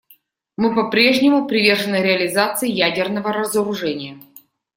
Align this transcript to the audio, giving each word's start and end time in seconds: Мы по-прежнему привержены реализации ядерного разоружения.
Мы 0.57 0.73
по-прежнему 0.73 1.45
привержены 1.47 1.97
реализации 2.01 2.67
ядерного 2.67 3.31
разоружения. 3.31 4.19